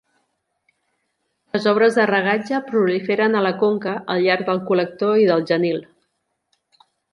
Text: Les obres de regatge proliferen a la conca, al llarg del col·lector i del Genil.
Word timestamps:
Les 1.57 1.67
obres 1.71 1.99
de 1.99 2.05
regatge 2.11 2.61
proliferen 2.71 3.39
a 3.41 3.45
la 3.49 3.53
conca, 3.61 3.95
al 4.15 4.25
llarg 4.25 4.49
del 4.49 4.65
col·lector 4.73 5.23
i 5.27 5.31
del 5.31 5.47
Genil. 5.53 5.81